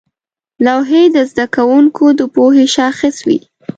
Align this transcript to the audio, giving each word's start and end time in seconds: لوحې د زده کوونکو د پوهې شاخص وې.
لوحې 0.65 1.03
د 1.15 1.17
زده 1.31 1.45
کوونکو 1.55 2.05
د 2.19 2.21
پوهې 2.35 2.65
شاخص 2.75 3.15
وې. 3.27 3.37